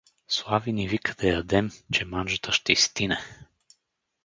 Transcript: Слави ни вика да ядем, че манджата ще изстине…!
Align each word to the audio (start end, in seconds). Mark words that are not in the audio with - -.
Слави 0.27 0.73
ни 0.73 0.87
вика 0.87 1.15
да 1.19 1.27
ядем, 1.27 1.69
че 1.93 2.05
манджата 2.05 2.51
ще 2.51 2.71
изстине…! 2.71 3.19